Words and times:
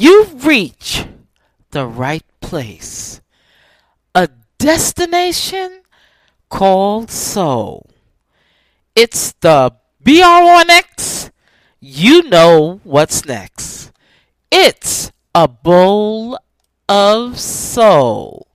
You've 0.00 0.46
reached 0.46 1.08
the 1.72 1.86
right 1.86 2.24
place. 2.40 3.20
A 4.14 4.30
destination 4.56 5.82
called 6.48 7.10
soul. 7.10 7.90
It's 8.96 9.32
the 9.32 9.74
BR1X. 10.02 11.30
You 11.80 12.22
know 12.22 12.80
what's 12.82 13.26
next. 13.26 13.92
It's 14.50 15.12
a 15.34 15.46
bowl 15.46 16.38
of 16.88 17.38
soul. 17.38 18.48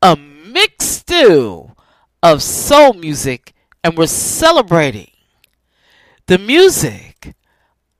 A 0.00 0.16
mixed 0.16 1.00
stew 1.00 1.72
of 2.22 2.42
soul 2.42 2.94
music, 2.94 3.52
and 3.84 3.98
we're 3.98 4.06
celebrating 4.06 5.10
the 6.24 6.38
music 6.38 7.34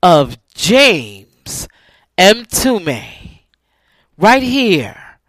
of 0.02 0.38
James 0.54 1.68
Mtume 2.20 3.02
right 4.18 4.42
here 4.42 5.20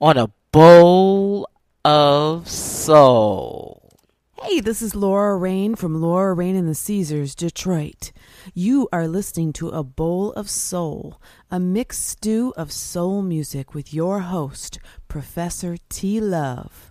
on 0.00 0.16
a 0.16 0.32
bowl 0.50 1.48
of 1.84 2.48
soul. 2.48 3.96
Hey, 4.42 4.58
this 4.58 4.82
is 4.82 4.96
Laura 4.96 5.36
Rain 5.36 5.76
from 5.76 6.00
Laura 6.00 6.34
Rain 6.34 6.56
and 6.56 6.68
the 6.68 6.74
Caesars, 6.74 7.36
Detroit. 7.36 8.10
You 8.52 8.88
are 8.92 9.06
listening 9.06 9.52
to 9.52 9.68
A 9.68 9.84
Bowl 9.84 10.32
of 10.32 10.50
Soul, 10.50 11.22
a 11.52 11.60
mixed 11.60 12.04
stew 12.04 12.52
of 12.56 12.72
soul 12.72 13.22
music 13.22 13.72
with 13.72 13.94
your 13.94 14.18
host, 14.18 14.80
Professor 15.06 15.76
T. 15.88 16.20
Love. 16.20 16.89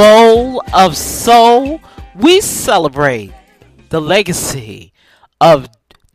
Bowl 0.00 0.62
of 0.72 0.96
soul, 0.96 1.78
we 2.14 2.40
celebrate 2.40 3.30
the 3.90 4.00
legacy 4.00 4.94
of 5.42 5.68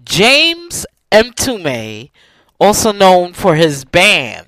James 0.04 0.88
Mtume, 1.12 2.10
also 2.60 2.92
known 2.92 3.34
for 3.34 3.54
his 3.54 3.86
band 3.86 4.48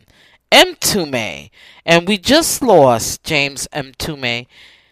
Mtume, 0.52 1.52
and 1.86 2.08
we 2.08 2.18
just 2.18 2.64
lost 2.64 3.24
James 3.24 3.68
Mtume. 3.72 4.48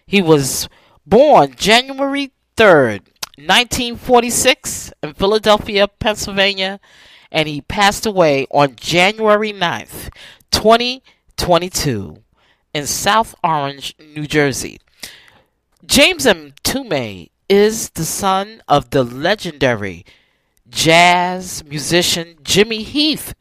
He 0.06 0.21
was 0.21 0.69
born 1.07 1.56
January 1.56 2.31
3rd, 2.56 3.01
1946 3.38 4.94
in 5.01 5.15
Philadelphia, 5.15 5.88
Pennsylvania, 5.88 6.80
and 7.31 7.47
he 7.47 7.62
passed 7.62 8.06
away 8.06 8.45
on 8.51 8.75
January 8.75 9.51
9th, 9.51 10.13
2022 10.51 12.25
in 12.75 12.86
South 12.86 13.33
Orange, 13.42 13.95
New 13.98 14.27
Jersey. 14.27 14.81
James 15.86 16.25
M. 16.25 16.51
Mtume 16.62 17.30
is 17.48 17.92
the 17.92 18.04
son 18.04 18.62
of 18.68 18.89
the 18.89 19.01
legendary 19.01 20.06
jazz 20.68 21.63
musician 21.63 22.36
Jimmy 22.44 22.83
Heath. 22.83 23.33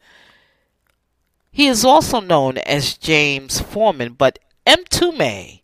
He 1.51 1.67
is 1.67 1.83
also 1.83 2.21
known 2.21 2.59
as 2.59 2.97
James 2.97 3.59
Forman, 3.59 4.13
but 4.13 4.39
M. 4.65 4.85
Mtume 4.85 5.61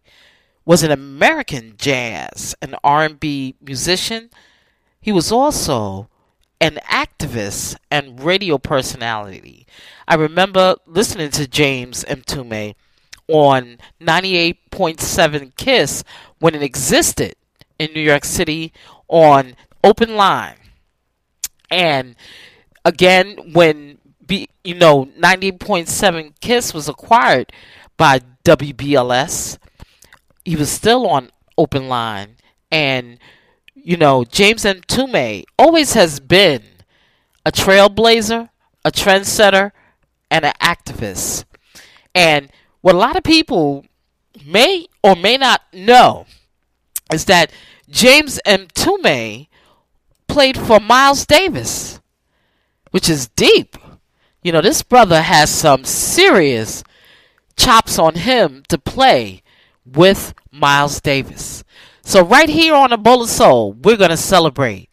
was 0.66 0.84
an 0.84 0.92
American 0.92 1.76
jazz 1.78 2.54
and 2.62 2.76
R&B 2.84 3.56
musician. 3.62 4.32
He 5.00 5.14
was 5.14 5.32
also 5.32 6.10
an 6.60 6.78
activist 6.90 7.78
and 7.90 8.22
radio 8.22 8.58
personality. 8.58 9.66
I 10.10 10.16
remember 10.16 10.76
listening 10.86 11.32
to 11.32 11.48
James 11.48 12.04
M. 12.04 12.24
Mtume 12.24 12.76
on 13.28 13.78
98.7 14.02 15.56
Kiss 15.56 16.04
when 16.40 16.56
it 16.56 16.64
existed 16.64 17.36
in 17.80 17.92
New 17.94 18.02
York 18.02 18.26
City 18.26 18.74
on 19.08 19.56
Open 19.84 20.16
Line. 20.16 20.56
And 21.70 22.16
again, 22.84 23.54
when 23.54 23.98
B, 24.26 24.50
you 24.64 24.76
know 24.76 25.06
98.7 25.20 26.34
Kiss 26.42 26.74
was 26.74 26.90
acquired 26.90 27.52
by 27.98 28.22
WBLS, 28.44 29.58
he 30.46 30.56
was 30.56 30.70
still 30.70 31.08
on 31.08 31.30
Open 31.58 31.88
Line. 31.88 32.38
And, 32.72 33.20
you 33.76 33.98
know, 33.98 34.24
James 34.24 34.66
M. 34.66 34.82
Mtume 34.82 35.44
always 35.58 35.94
has 35.94 36.20
been 36.20 36.64
a 37.46 37.52
trailblazer, 37.52 38.50
a 38.86 38.92
trendsetter, 38.92 39.72
and 40.30 40.46
an 40.46 40.54
activist. 40.62 41.46
And 42.16 42.50
what 42.82 42.96
a 42.96 42.98
lot 42.98 43.16
of 43.16 43.24
people 43.24 43.86
may 44.46 44.88
or 45.04 45.16
may 45.16 45.38
not 45.38 45.62
know 45.74 46.26
is 47.14 47.26
that 47.26 47.52
James 47.90 48.40
Mtume 48.46 49.48
played 50.28 50.58
for 50.58 50.80
Miles 50.80 51.26
Davis, 51.26 52.00
which 52.92 53.10
is 53.10 53.28
deep. 53.30 53.78
You 54.44 54.52
know, 54.52 54.62
this 54.62 54.82
brother 54.82 55.22
has 55.22 55.50
some 55.50 55.84
serious 55.84 56.84
chops 57.58 58.00
on 58.00 58.16
him 58.16 58.64
to 58.70 58.78
play 58.78 59.44
with 59.86 60.34
Miles 60.52 61.02
Davis. 61.02 61.64
So 62.02 62.24
right 62.24 62.50
here 62.50 62.74
on 62.74 62.90
the 62.90 62.98
Bowl 62.98 63.24
of 63.24 63.30
Soul, 63.30 63.74
we're 63.74 63.98
gonna 63.98 64.18
celebrate 64.18 64.90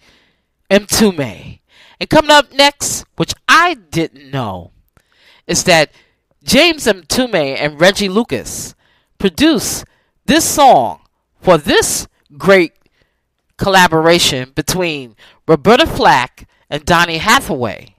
Mtume. 0.70 1.60
And 2.00 2.10
coming 2.10 2.30
up 2.30 2.52
next, 2.52 3.04
which 3.16 3.32
I 3.48 3.74
didn't 3.74 4.30
know, 4.30 4.72
is 5.46 5.64
that 5.64 5.90
James 6.48 6.86
M. 6.86 7.02
Mtume 7.02 7.58
and 7.58 7.78
Reggie 7.78 8.08
Lucas 8.08 8.74
produced 9.18 9.84
this 10.24 10.48
song 10.48 11.02
for 11.42 11.58
this 11.58 12.08
great 12.38 12.72
collaboration 13.58 14.52
between 14.54 15.14
Roberta 15.46 15.86
Flack 15.86 16.48
and 16.70 16.86
Donny 16.86 17.18
Hathaway. 17.18 17.96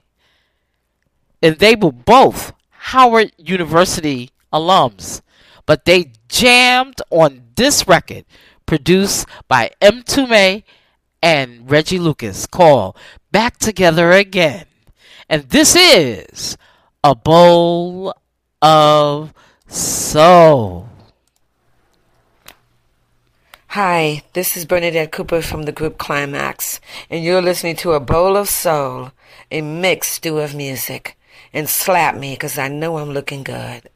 And 1.40 1.60
they 1.60 1.76
were 1.76 1.92
both 1.92 2.52
Howard 2.70 3.30
University 3.38 4.30
alums, 4.52 5.22
but 5.64 5.84
they 5.84 6.10
jammed 6.28 7.00
on 7.10 7.42
this 7.54 7.86
record 7.86 8.24
produced 8.66 9.28
by 9.46 9.70
M. 9.80 10.02
Mtume 10.02 10.64
and 11.22 11.70
Reggie 11.70 12.00
Lucas 12.00 12.48
called 12.48 12.96
Back 13.30 13.58
Together 13.58 14.10
Again. 14.10 14.66
And 15.28 15.44
this 15.50 15.76
is 15.76 16.58
a 17.04 17.14
bowl 17.14 18.12
of 18.62 19.32
soul. 19.66 20.88
Hi, 23.68 24.22
this 24.34 24.56
is 24.56 24.66
Bernadette 24.66 25.12
Cooper 25.12 25.40
from 25.40 25.62
the 25.62 25.72
group 25.72 25.96
Klymaxx, 25.96 26.80
and 27.08 27.24
you're 27.24 27.40
listening 27.40 27.76
to 27.76 27.92
A 27.92 28.00
Bowl 28.00 28.36
of 28.36 28.48
Soul, 28.48 29.12
a 29.50 29.62
mixed 29.62 30.12
stew 30.12 30.38
of 30.38 30.54
music. 30.54 31.16
And 31.52 31.68
slap 31.68 32.16
me, 32.16 32.34
because 32.34 32.58
I 32.58 32.68
know 32.68 32.98
I'm 32.98 33.10
looking 33.10 33.42
good. 33.42 33.88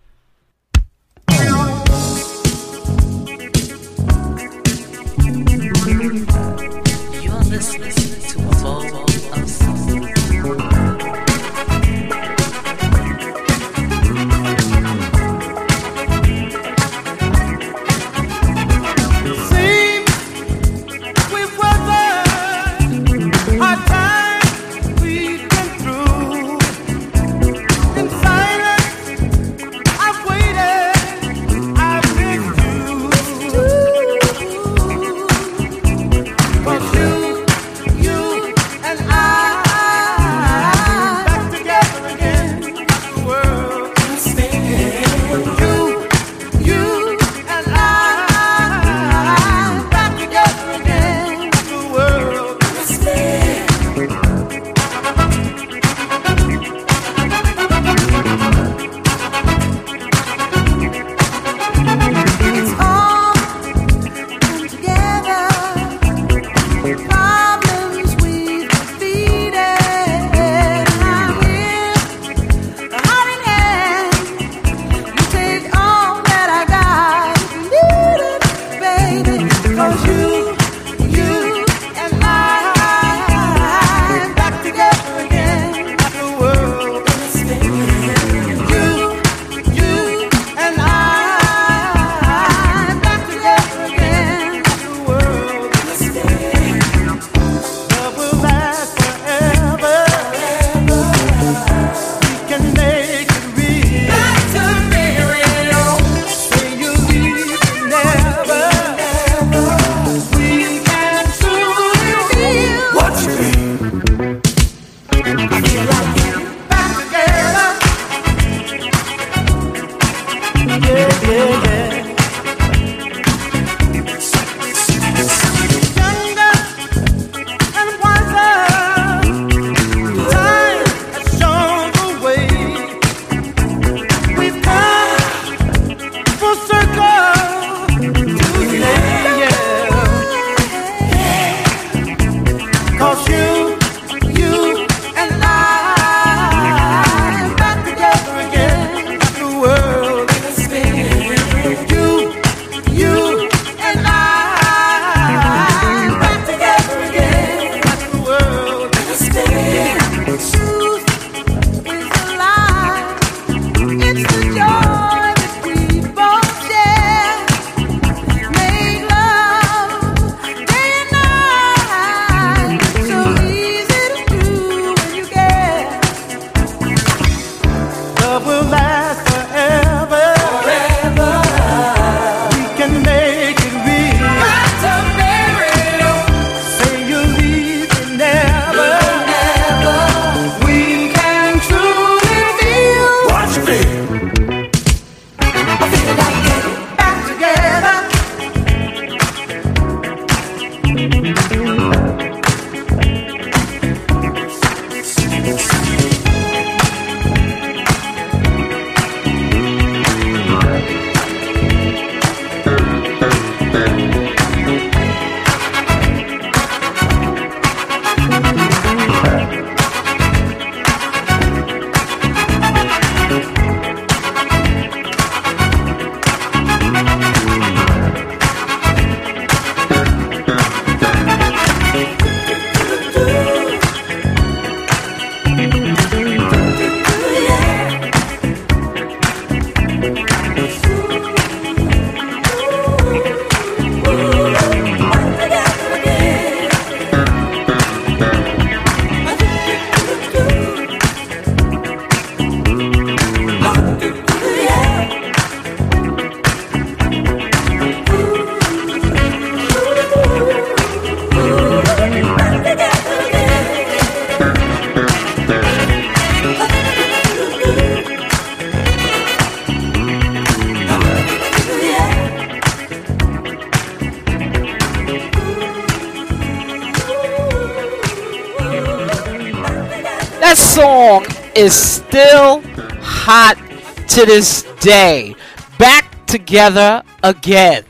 This 284.26 284.62
day. 284.80 285.36
Back 285.78 286.26
together 286.26 287.02
again. 287.22 287.84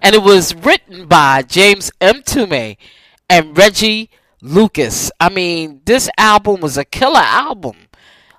And 0.00 0.14
it 0.14 0.22
was 0.22 0.54
written 0.54 1.06
by 1.06 1.42
James 1.42 1.92
Mtume 2.00 2.78
and 3.28 3.56
Reggie 3.56 4.08
Lucas. 4.40 5.10
I 5.20 5.28
mean, 5.28 5.82
this 5.84 6.08
album 6.16 6.62
was 6.62 6.78
a 6.78 6.86
killer 6.86 7.20
album 7.20 7.76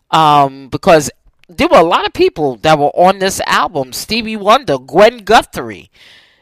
um, 0.10 0.70
because 0.70 1.12
there 1.48 1.68
were 1.68 1.78
a 1.78 1.84
lot 1.84 2.08
of 2.08 2.14
people 2.14 2.56
that 2.58 2.80
were 2.80 2.96
on 2.96 3.20
this 3.20 3.40
album 3.46 3.94
Stevie 3.94 4.38
Wonder, 4.38 4.80
Gwen 4.80 5.20
Guthrie, 5.20 5.92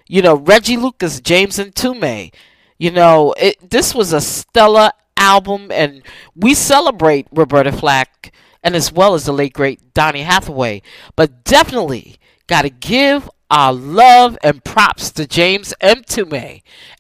you 0.07 0.21
know, 0.21 0.35
Reggie 0.35 0.77
Lucas, 0.77 1.19
James 1.19 1.57
Mtume. 1.57 2.33
You 2.77 2.91
know, 2.91 3.33
it, 3.37 3.69
this 3.69 3.93
was 3.93 4.13
a 4.13 4.21
stellar 4.21 4.91
album, 5.17 5.69
and 5.69 6.01
we 6.33 6.53
celebrate 6.53 7.27
Roberta 7.31 7.73
Flack 7.73 8.33
and 8.63 8.75
as 8.75 8.91
well 8.91 9.13
as 9.13 9.25
the 9.25 9.33
late 9.33 9.53
great 9.53 9.93
Donny 9.93 10.21
Hathaway. 10.21 10.81
But 11.15 11.43
definitely 11.43 12.17
got 12.47 12.63
to 12.63 12.69
give 12.69 13.29
our 13.49 13.73
love 13.73 14.37
and 14.41 14.63
props 14.63 15.11
to 15.11 15.27
James 15.27 15.73
M. 15.81 16.03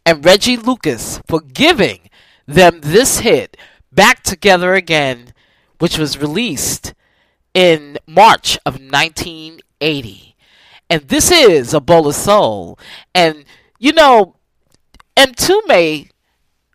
And 0.05 0.25
Reggie 0.25 0.57
Lucas 0.57 1.21
for 1.27 1.41
giving 1.41 2.09
them 2.45 2.81
this 2.81 3.19
hit, 3.19 3.57
Back 3.91 4.23
Together 4.23 4.73
Again, 4.73 5.33
which 5.79 5.97
was 5.97 6.17
released 6.17 6.93
in 7.53 7.97
March 8.05 8.57
of 8.65 8.75
1980. 8.75 10.35
And 10.89 11.07
this 11.07 11.31
is 11.31 11.73
a 11.73 11.79
bowl 11.79 12.07
of 12.07 12.15
soul. 12.15 12.77
And, 13.15 13.45
you 13.79 13.93
know, 13.93 14.35
M. 15.17 15.33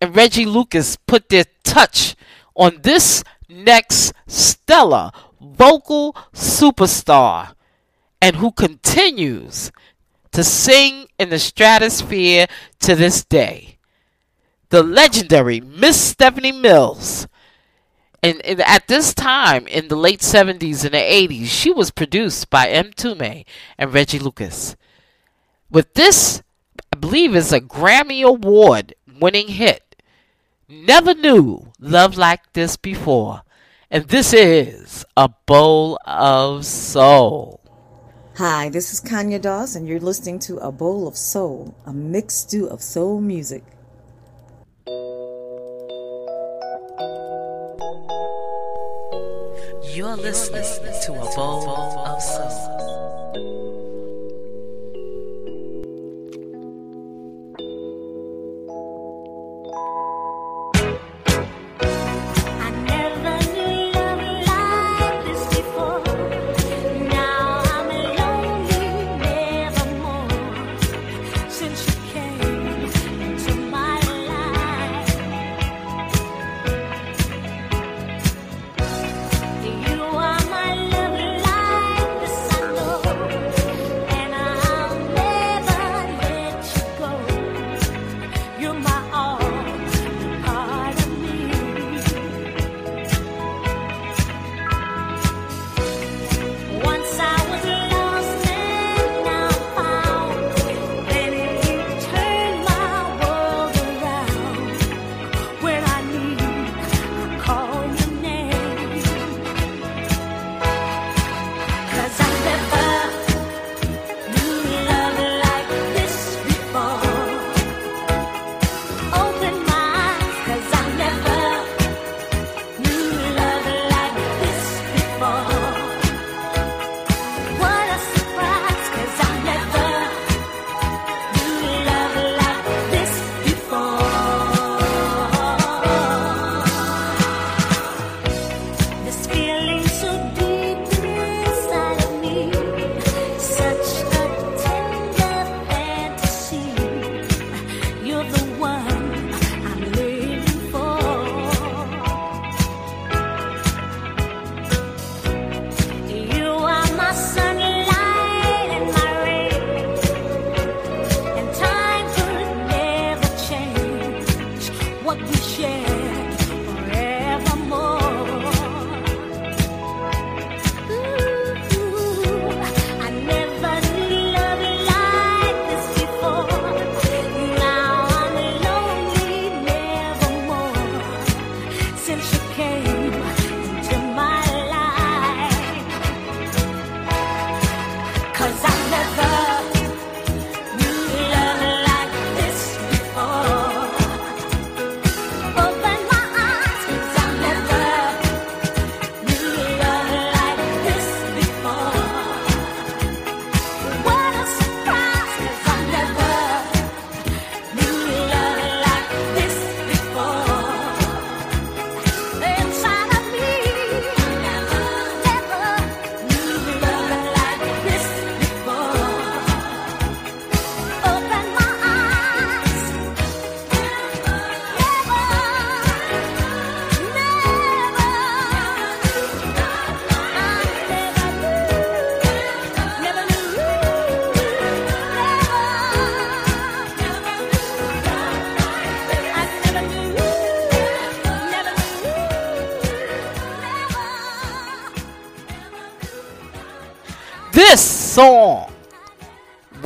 And 0.00 0.16
Reggie 0.16 0.46
Lucas 0.46 0.96
put 1.06 1.28
their 1.28 1.44
touch 1.62 2.16
on 2.56 2.80
this 2.82 3.22
next 3.48 4.12
stellar 4.26 5.10
vocal 5.40 6.14
superstar 6.32 7.54
and 8.20 8.36
who 8.36 8.52
continues 8.52 9.70
to 10.32 10.44
sing 10.44 11.06
in 11.18 11.30
the 11.30 11.38
stratosphere 11.38 12.46
to 12.80 12.94
this 12.94 13.24
day. 13.24 13.78
The 14.70 14.82
legendary 14.82 15.60
Miss 15.60 16.00
Stephanie 16.00 16.52
Mills. 16.52 17.26
And, 18.22 18.44
and 18.44 18.60
at 18.62 18.88
this 18.88 19.14
time, 19.14 19.66
in 19.68 19.88
the 19.88 19.96
late 19.96 20.20
70s 20.20 20.84
and 20.84 20.92
the 20.92 20.98
80s, 20.98 21.46
she 21.46 21.70
was 21.70 21.90
produced 21.90 22.50
by 22.50 22.66
Mtume 22.66 23.44
and 23.78 23.94
Reggie 23.94 24.18
Lucas. 24.18 24.76
With 25.70 25.94
this, 25.94 26.42
I 26.92 26.96
believe 26.96 27.36
is 27.36 27.52
a 27.52 27.60
Grammy 27.60 28.22
Award 28.24 28.94
winning 29.20 29.48
hit. 29.48 29.87
Never 30.70 31.14
knew 31.14 31.72
love 31.80 32.18
like 32.18 32.52
this 32.52 32.76
before. 32.76 33.40
And 33.90 34.04
this 34.04 34.34
is 34.34 35.02
a 35.16 35.30
bowl 35.46 35.98
of 36.04 36.66
soul. 36.66 37.62
Hi, 38.36 38.68
this 38.68 38.92
is 38.92 39.00
Kanya 39.00 39.38
Doss, 39.38 39.74
and 39.74 39.88
you're 39.88 39.98
listening 39.98 40.38
to 40.40 40.58
A 40.58 40.70
Bowl 40.70 41.08
of 41.08 41.16
Soul, 41.16 41.74
a 41.86 41.92
mixed 41.94 42.40
stew 42.40 42.66
of 42.68 42.82
soul 42.82 43.18
music. 43.18 43.64
You're 49.94 50.18
listening 50.18 51.00
to 51.06 51.12
a 51.14 51.34
bowl 51.34 51.66
of 51.70 52.22
soul. 52.22 53.67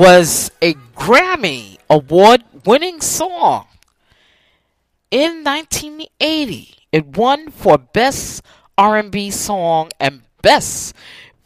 Was 0.02 0.50
a 0.60 0.74
Grammy 0.96 1.78
award 1.88 2.42
winning 2.64 3.00
song. 3.00 3.68
In 5.12 5.44
1980, 5.44 6.74
it 6.90 7.16
won 7.16 7.52
for 7.52 7.78
best 7.78 8.42
R&B 8.76 9.30
song 9.30 9.90
and 10.00 10.22
best 10.42 10.96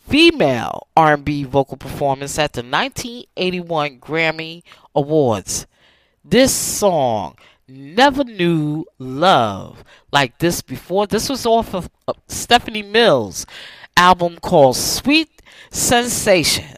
female 0.08 0.86
R&B 0.96 1.44
vocal 1.44 1.76
performance 1.76 2.38
at 2.38 2.54
the 2.54 2.62
1981 2.62 4.00
Grammy 4.00 4.62
Awards. 4.94 5.66
This 6.24 6.54
song 6.54 7.36
never 7.68 8.24
knew 8.24 8.86
love 8.98 9.84
like 10.10 10.38
this 10.38 10.62
before. 10.62 11.06
This 11.06 11.28
was 11.28 11.44
off 11.44 11.74
of 11.74 11.90
uh, 12.08 12.14
Stephanie 12.26 12.82
Mills' 12.82 13.44
album 13.98 14.38
called 14.40 14.76
Sweet 14.76 15.42
Sensation. 15.70 16.75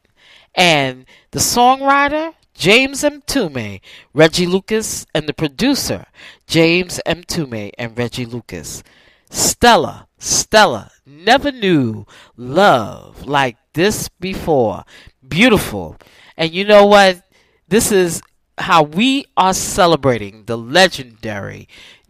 And 0.59 1.07
the 1.31 1.38
songwriter, 1.38 2.35
James 2.53 3.03
Mtume, 3.03 3.81
Reggie 4.12 4.47
Lucas, 4.47 5.07
and 5.14 5.29
the 5.29 5.33
producer, 5.33 6.07
James 6.49 7.01
Mtume 7.07 7.71
and 7.79 7.97
Reggie 7.97 8.27
Lucas. 8.27 8.83
Stella, 9.31 10.09
Stella 10.18 10.90
never 11.07 11.53
knew 11.53 12.07
love 12.37 13.27
like 13.27 13.57
this 13.75 14.09
before. 14.09 14.83
Beautiful. 15.27 15.97
And 16.37 16.53
you 16.53 16.64
know 16.64 16.87
what? 16.87 17.23
This 17.68 17.92
is 17.92 18.21
how 18.59 18.83
we 18.83 19.27
are 19.37 19.55
celebrating 19.55 20.47
the 20.47 20.59
legendary 20.59 21.68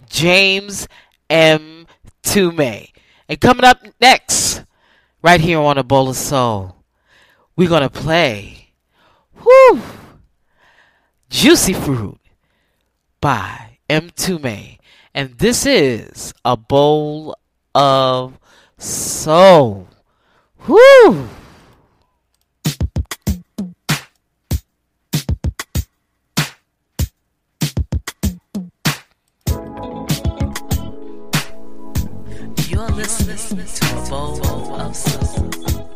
James 0.09 0.89
M. 1.29 1.87
Tume. 2.23 2.89
And 3.29 3.41
coming 3.43 3.65
up 3.65 3.83
next, 4.01 4.65
right 5.23 5.41
here 5.41 5.61
on 5.61 5.77
A 5.77 5.83
Bowl 5.83 6.09
of 6.09 6.17
Soul, 6.17 6.78
we're 7.59 7.69
to 7.83 7.91
play 7.91 8.69
whew, 9.43 9.83
Juicy 11.29 11.73
Fruit 11.73 12.21
by 13.21 13.79
Mtume. 13.91 14.79
And 15.13 15.37
this 15.39 15.67
is 15.67 16.33
A 16.45 16.57
Bowl 16.57 17.37
of 17.75 18.39
Soul. 18.79 19.89
Whew. 20.67 21.29
You're 32.69 32.89
listening 32.91 33.67
to 33.67 33.99
a 33.99 34.09
bowl 34.09 34.81
of 34.81 34.95
soul. 34.95 35.88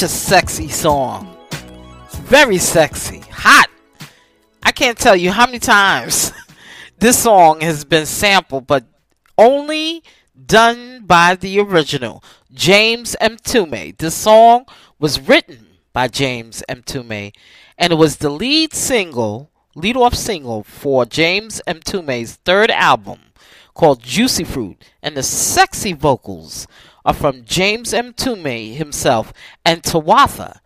Such 0.00 0.06
a 0.06 0.08
sexy 0.08 0.68
song. 0.68 1.36
Very 2.22 2.56
sexy. 2.56 3.18
Hot. 3.32 3.68
I 4.62 4.72
can't 4.72 4.96
tell 4.96 5.14
you 5.14 5.30
how 5.30 5.44
many 5.44 5.58
times 5.58 6.32
this 6.98 7.18
song 7.22 7.60
has 7.60 7.84
been 7.84 8.06
sampled, 8.06 8.66
but 8.66 8.84
only 9.36 10.02
done 10.46 11.02
by 11.04 11.34
the 11.34 11.60
original, 11.60 12.24
James 12.50 13.14
Mtume. 13.20 13.98
This 13.98 14.14
song 14.14 14.64
was 14.98 15.20
written 15.20 15.66
by 15.92 16.08
James 16.08 16.62
Mtume, 16.66 17.34
and 17.76 17.92
it 17.92 17.96
was 17.96 18.16
the 18.16 18.30
lead 18.30 18.72
single, 18.72 19.50
lead 19.74 19.98
off 19.98 20.14
single 20.14 20.62
for 20.62 21.04
James 21.04 21.60
Mtume's 21.66 22.36
third 22.36 22.70
album 22.70 23.18
called 23.74 24.02
Juicy 24.02 24.44
Fruit, 24.44 24.82
and 25.02 25.14
the 25.14 25.22
sexy 25.22 25.92
vocals 25.92 26.66
are 27.04 27.14
from 27.14 27.44
James 27.44 27.92
Mtume 27.92 28.74
himself 28.74 29.32
and 29.64 29.82
Tawatha 29.82 30.60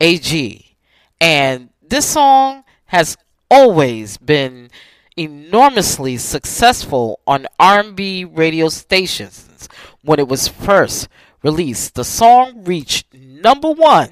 Agee. 0.00 0.74
And 1.20 1.70
this 1.82 2.06
song 2.06 2.64
has 2.86 3.16
always 3.50 4.16
been 4.16 4.70
enormously 5.16 6.16
successful 6.16 7.20
on 7.26 7.46
R&B 7.58 8.24
radio 8.24 8.68
stations 8.68 9.68
when 10.02 10.18
it 10.18 10.28
was 10.28 10.48
first 10.48 11.08
released. 11.42 11.94
The 11.94 12.04
song 12.04 12.64
reached 12.64 13.12
number 13.12 13.70
1 13.70 14.10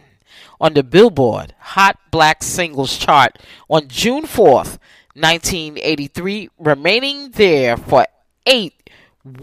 on 0.61 0.75
the 0.75 0.83
Billboard 0.83 1.55
Hot 1.59 1.99
Black 2.11 2.43
Singles 2.43 2.99
chart 2.99 3.39
on 3.71 3.89
June 3.89 4.25
4th, 4.25 4.79
1983, 5.15 6.51
remaining 6.59 7.31
there 7.31 7.77
for 7.77 8.07
8 8.45 8.75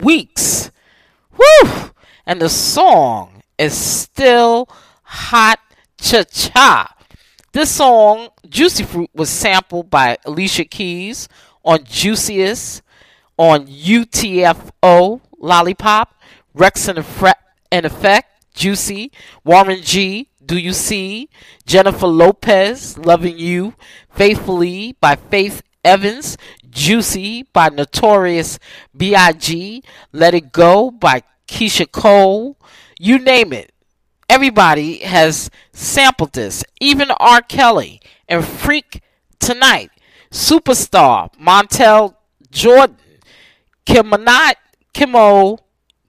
weeks. 0.01 0.71
Woo! 1.37 1.91
And 2.25 2.41
the 2.41 2.49
song 2.49 3.43
is 3.57 3.77
still 3.77 4.67
hot 5.03 5.59
cha 5.99 6.23
cha. 6.23 6.95
This 7.51 7.71
song, 7.71 8.29
Juicy 8.49 8.83
Fruit, 8.83 9.09
was 9.13 9.29
sampled 9.29 9.89
by 9.89 10.17
Alicia 10.25 10.65
Keys 10.65 11.29
on 11.63 11.83
Juiciest, 11.85 12.81
on 13.37 13.67
UTFO, 13.67 15.21
Lollipop, 15.39 16.15
Wreckx-N-Effect, 16.55 17.41
Effect 17.71 18.35
Juicy, 18.53 19.11
Warren 19.43 19.81
G, 19.81 20.29
Do 20.45 20.57
You 20.57 20.73
See, 20.73 21.29
Jennifer 21.65 22.07
Lopez, 22.07 22.97
Loving 22.97 23.37
You, 23.37 23.73
Faithfully 24.09 24.95
by 25.01 25.15
Faith 25.15 25.61
Evans, 25.83 26.37
Juicy 26.69 27.43
by 27.53 27.69
Notorious 27.69 28.59
B.I.G., 28.95 29.83
Let 30.11 30.33
It 30.33 30.51
Go 30.51 30.91
by 30.91 31.23
Keyshia 31.47 31.91
Cole, 31.91 32.57
you 32.99 33.19
name 33.19 33.53
it. 33.53 33.71
Everybody 34.29 34.99
has 34.99 35.49
sampled 35.71 36.33
this. 36.33 36.63
Even 36.81 37.11
R. 37.11 37.41
Kelly 37.41 38.01
and 38.27 38.43
Freak 38.43 39.01
Tonight, 39.39 39.91
Superstar, 40.31 41.31
Montell 41.39 42.15
Jordan, 42.51 42.97
Kim 43.85 44.07
Minaj, 44.07 44.55
Kimo, 44.93 45.59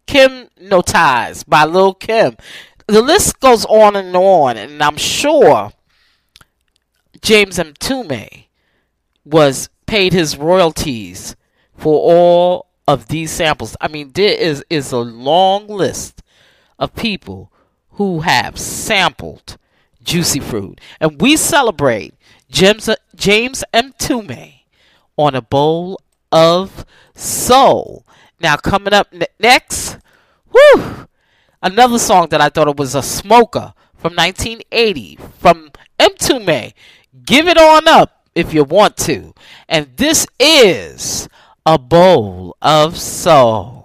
Kim 0.06 0.48
by 1.46 1.64
Lil 1.64 1.94
Kim. 1.94 2.36
The 2.86 3.02
list 3.02 3.40
goes 3.40 3.64
on 3.64 3.96
and 3.96 4.14
on, 4.14 4.56
and 4.56 4.82
I'm 4.82 4.96
sure 4.96 5.72
James 7.20 7.58
Mtume 7.58 8.44
was 9.24 9.68
paid 9.86 10.12
his 10.12 10.36
royalties 10.36 11.34
for 11.76 11.98
all 11.98 12.65
of 12.88 13.08
these 13.08 13.30
samples. 13.30 13.76
I 13.80 13.88
mean, 13.88 14.12
there 14.14 14.34
is, 14.34 14.64
is 14.70 14.92
a 14.92 14.98
long 14.98 15.66
list 15.66 16.22
of 16.78 16.94
people 16.94 17.50
who 17.92 18.20
have 18.20 18.58
sampled 18.58 19.56
Juicy 20.02 20.40
Fruit. 20.40 20.80
And 21.00 21.20
we 21.20 21.36
celebrate 21.36 22.14
James, 22.50 22.88
James 23.14 23.64
M. 23.72 23.92
Mtume 23.92 24.60
on 25.16 25.34
a 25.34 25.42
bowl 25.42 26.00
of 26.30 26.84
soul. 27.14 28.04
Now, 28.40 28.56
coming 28.56 28.92
up 28.92 29.12
ne- 29.12 29.26
next, 29.40 29.98
whew, 30.52 31.08
another 31.62 31.98
song 31.98 32.28
that 32.28 32.40
I 32.40 32.48
thought 32.50 32.68
it 32.68 32.76
was 32.76 32.94
a 32.94 33.02
smoker 33.02 33.72
from 33.94 34.14
1980 34.14 35.18
from 35.38 35.70
M. 35.98 36.10
Mtume. 36.10 36.72
Give 37.24 37.48
it 37.48 37.58
on 37.58 37.88
up 37.88 38.28
if 38.34 38.52
you 38.52 38.62
want 38.62 38.96
to. 38.98 39.34
And 39.68 39.96
this 39.96 40.26
is 40.38 41.28
a 41.66 41.76
bowl 41.76 42.56
of 42.62 42.96
soul. 42.96 43.75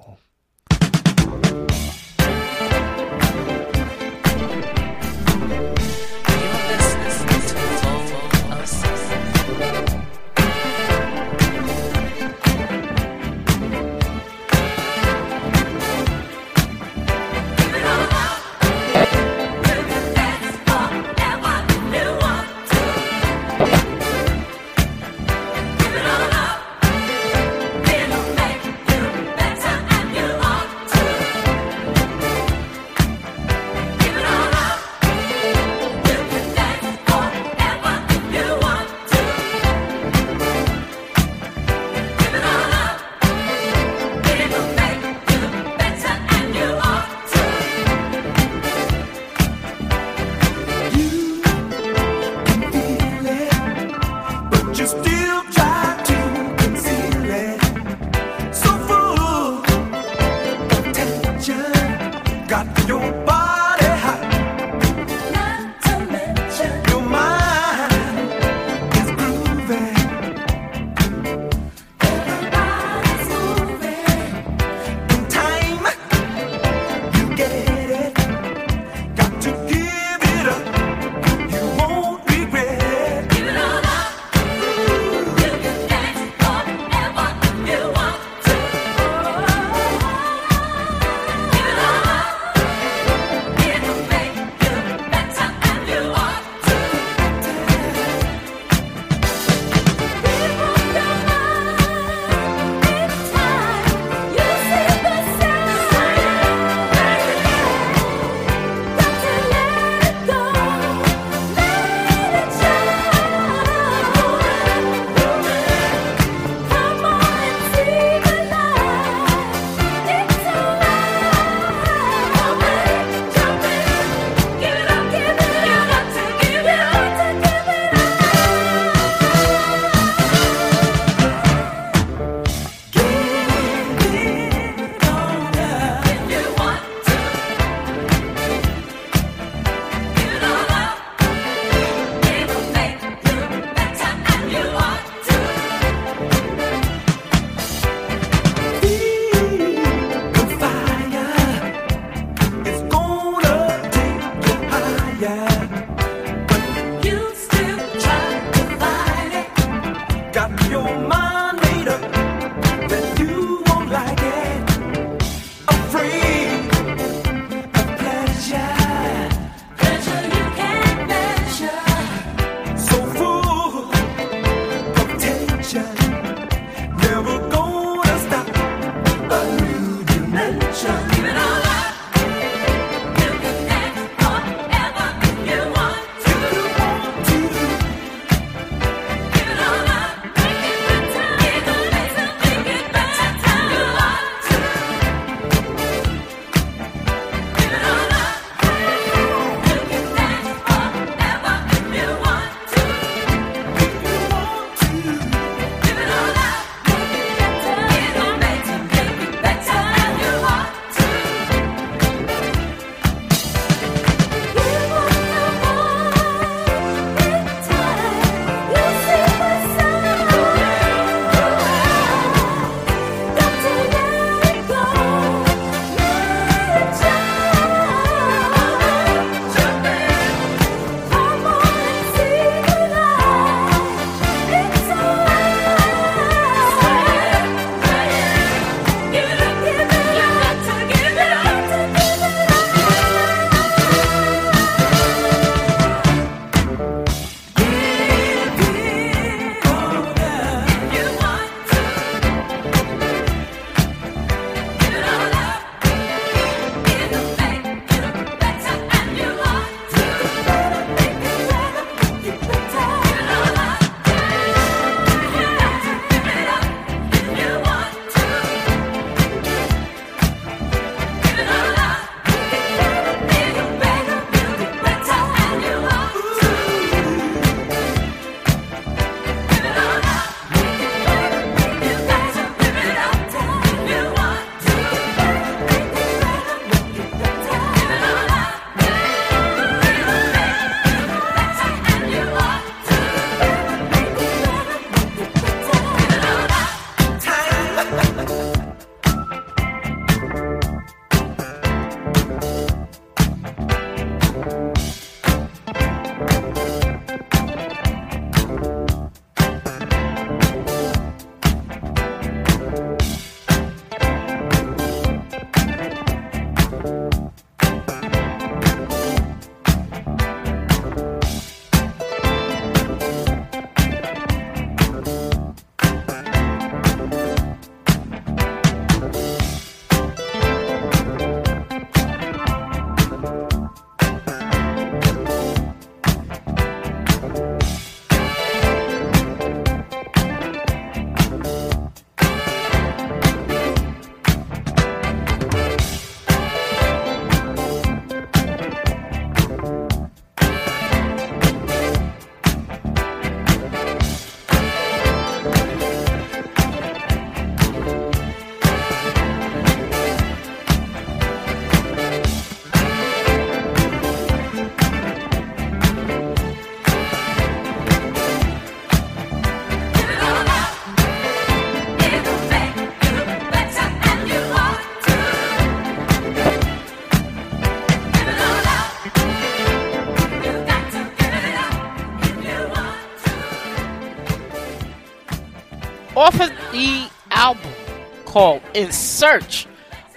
Called 388.31 388.61
In 388.73 388.93
Search 388.93 389.67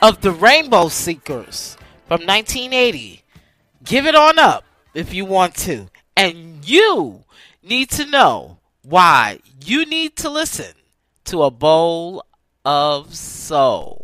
of 0.00 0.20
the 0.20 0.30
Rainbow 0.30 0.86
Seekers 0.86 1.76
from 2.06 2.20
1980. 2.20 3.24
Give 3.82 4.06
it 4.06 4.14
on 4.14 4.38
up 4.38 4.64
if 4.94 5.12
you 5.12 5.24
want 5.24 5.56
to. 5.66 5.88
And 6.16 6.64
you 6.64 7.24
need 7.60 7.90
to 7.90 8.06
know 8.06 8.58
why 8.82 9.40
you 9.64 9.84
need 9.84 10.14
to 10.18 10.30
listen 10.30 10.74
to 11.24 11.42
a 11.42 11.50
bowl 11.50 12.24
of 12.64 13.16
soul. 13.16 14.03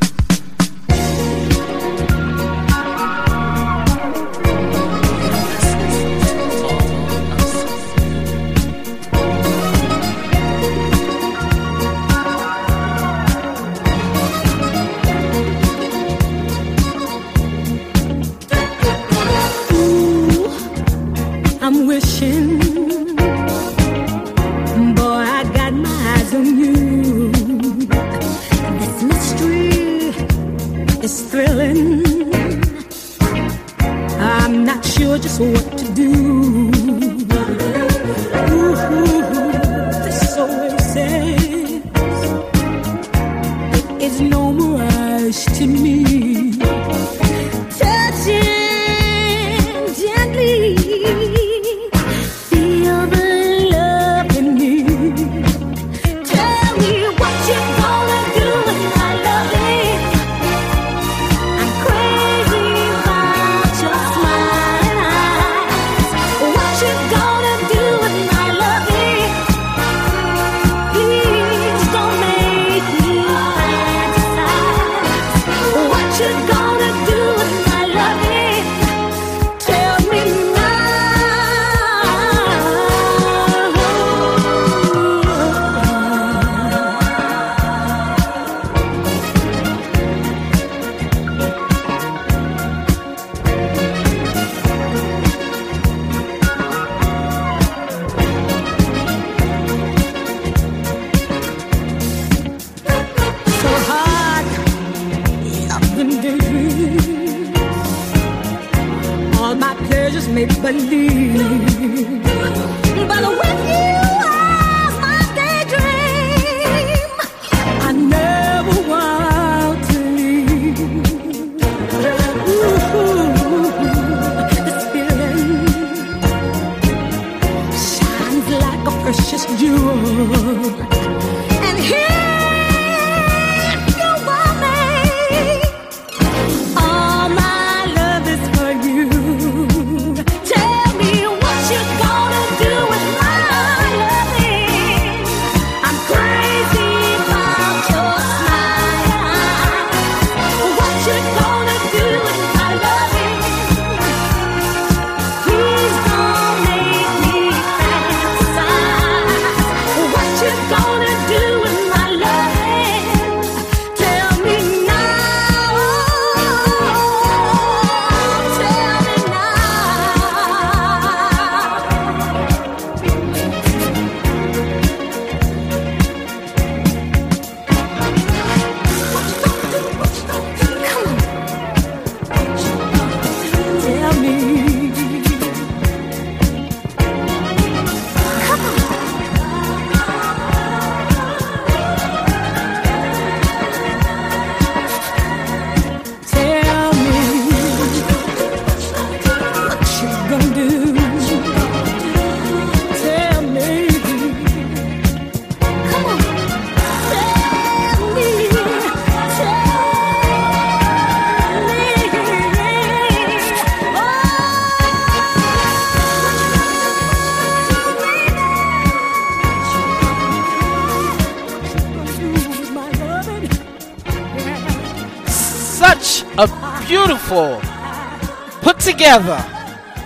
Together 229.01 229.41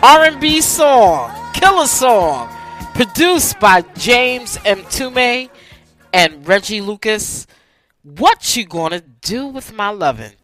R&B 0.01 0.61
song, 0.61 1.29
killer 1.53 1.85
song, 1.85 2.47
produced 2.93 3.59
by 3.59 3.81
James 3.97 4.55
Mtume 4.59 5.49
and 6.13 6.47
Reggie 6.47 6.79
Lucas. 6.79 7.45
What 8.03 8.55
you 8.55 8.63
gonna 8.63 9.01
do 9.01 9.47
with 9.47 9.73
my 9.73 9.89
lovin'? 9.89 10.35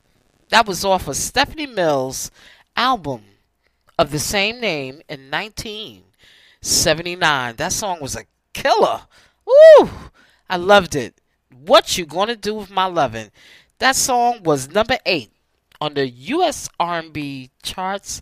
That 0.50 0.68
was 0.68 0.84
off 0.84 1.08
of 1.08 1.16
Stephanie 1.16 1.66
Mills' 1.66 2.30
album 2.76 3.22
of 3.98 4.12
the 4.12 4.20
same 4.20 4.60
name 4.60 4.96
in 5.08 5.32
1979. 5.32 7.56
That 7.56 7.72
song 7.72 8.02
was 8.02 8.18
a 8.18 8.26
killer. 8.54 9.04
Woo! 9.46 9.90
I 10.50 10.58
loved 10.58 10.98
it. 10.98 11.22
What 11.58 11.98
you 11.98 12.06
gonna 12.06 12.36
do 12.36 12.56
with 12.56 12.70
my 12.70 12.88
lovin'? 12.88 13.32
That 13.80 13.96
song 13.96 14.44
was 14.44 14.70
number 14.70 14.98
eight 15.06 15.32
on 15.82 15.96
the 15.96 16.08
U.S. 16.08 16.70
R&B 16.80 17.50
charts, 17.64 18.22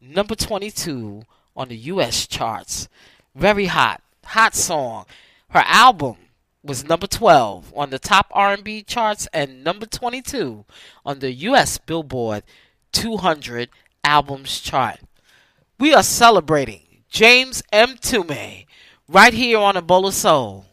number 0.00 0.34
22 0.34 1.22
on 1.56 1.68
the 1.68 1.76
U.S. 1.76 2.26
charts. 2.26 2.88
Very 3.36 3.66
hot, 3.66 4.02
hot 4.24 4.54
song. 4.56 5.06
Her 5.50 5.62
album 5.64 6.16
was 6.64 6.84
number 6.84 7.06
12 7.06 7.72
on 7.76 7.90
the 7.90 8.00
top 8.00 8.26
R&B 8.32 8.82
charts 8.82 9.28
and 9.32 9.62
number 9.62 9.86
22 9.86 10.64
on 11.06 11.20
the 11.20 11.32
US 11.32 11.78
Billboard 11.78 12.42
200 12.92 13.70
albums 14.02 14.60
chart. 14.60 14.98
We 15.78 15.94
are 15.94 16.02
celebrating 16.02 16.82
James 17.08 17.62
Mtume 17.72 18.66
right 19.08 19.32
here 19.32 19.58
on 19.58 19.76
A 19.76 19.82
Bowl 19.82 20.06
of 20.06 20.14
Soul. 20.14 20.66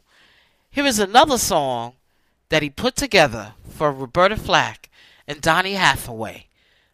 Here 0.71 0.86
is 0.86 0.99
another 0.99 1.38
song 1.38 1.93
that 2.49 2.63
he 2.63 2.69
put 2.69 2.95
together 2.95 3.53
for 3.69 3.91
Roberta 3.91 4.36
Flack 4.36 4.89
and 5.28 5.41
Donny 5.41 5.73
Hathaway. 5.73 6.47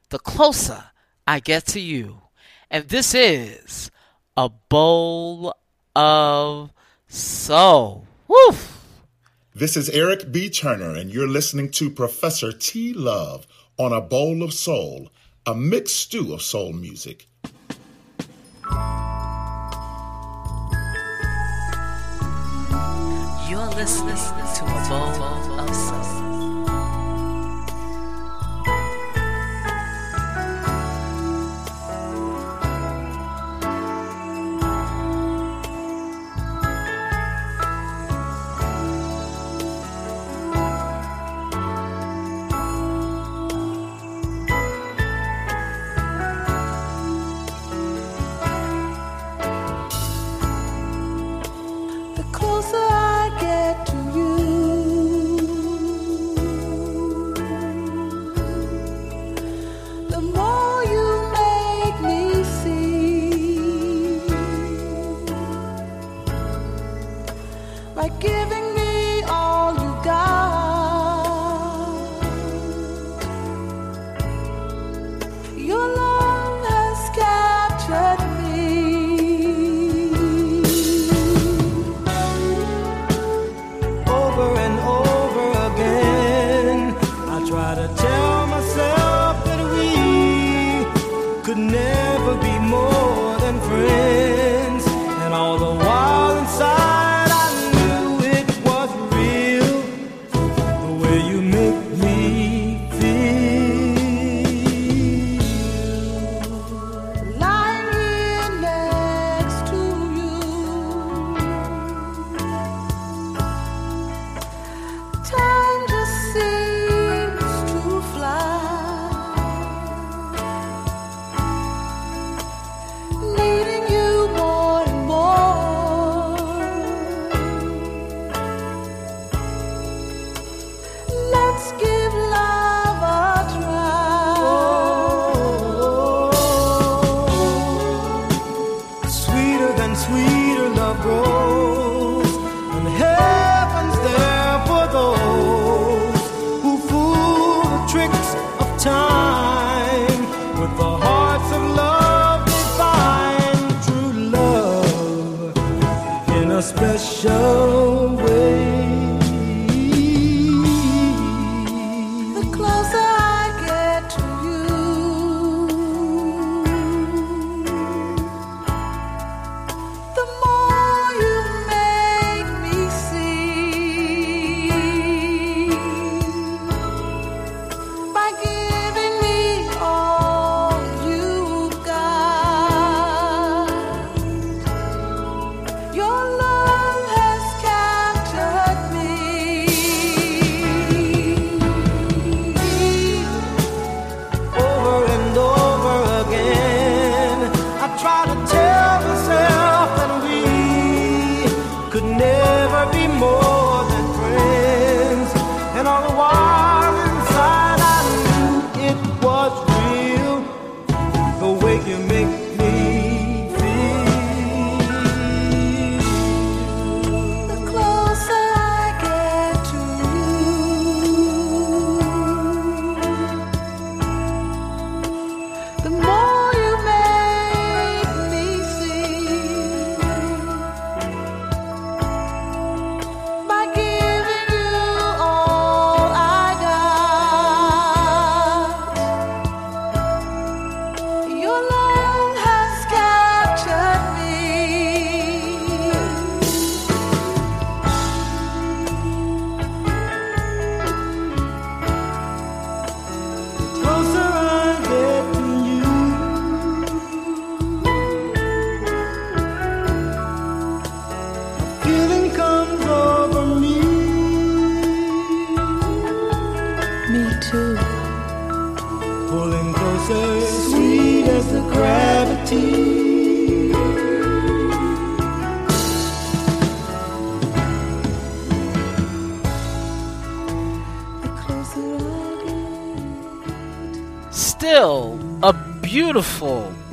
The 0.09 0.19
closer 0.19 0.85
I 1.27 1.39
get 1.39 1.65
to 1.67 1.79
you. 1.79 2.21
And 2.69 2.87
this 2.87 3.13
is 3.13 3.91
A 4.37 4.49
Bowl 4.49 5.53
of 5.95 6.71
Soul. 7.07 8.07
Woof! 8.27 8.79
This 9.53 9.75
is 9.75 9.89
Eric 9.89 10.31
B. 10.31 10.49
Turner, 10.49 10.95
and 10.95 11.11
you're 11.11 11.27
listening 11.27 11.69
to 11.71 11.89
Professor 11.89 12.53
T. 12.53 12.93
Love 12.93 13.45
on 13.77 13.91
A 13.91 13.99
Bowl 13.99 14.43
of 14.43 14.53
Soul, 14.53 15.11
a 15.45 15.53
mixed 15.53 15.97
stew 15.97 16.33
of 16.33 16.41
soul 16.41 16.71
music. 16.71 17.27
You're 23.49 23.69
listening 23.75 24.15
to 24.15 24.63
a 24.63 24.85
bowl 24.87 25.59
of 25.59 25.75
soul. 25.75 26.30
By 68.01 68.09
giving 68.19 68.40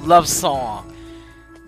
love 0.09 0.27
song. 0.27 0.91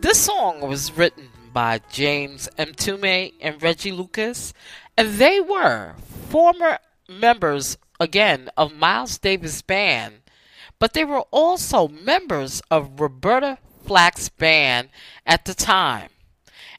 This 0.00 0.18
song 0.18 0.62
was 0.62 0.96
written 0.96 1.28
by 1.52 1.82
James 1.90 2.48
Mtume 2.56 3.34
and 3.38 3.62
Reggie 3.62 3.92
Lucas, 3.92 4.54
and 4.96 5.18
they 5.18 5.42
were 5.42 5.92
former 6.30 6.78
members 7.06 7.76
again 8.00 8.48
of 8.56 8.74
Miles 8.74 9.18
Davis 9.18 9.60
Band, 9.60 10.22
but 10.78 10.94
they 10.94 11.04
were 11.04 11.24
also 11.30 11.86
members 11.86 12.62
of 12.70 12.98
Roberta 12.98 13.58
Flack's 13.84 14.30
band 14.30 14.88
at 15.26 15.44
the 15.44 15.52
time. 15.52 16.08